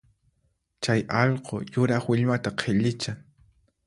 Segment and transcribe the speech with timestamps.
[0.83, 3.17] Chay allqu yuraq willmata qhillichan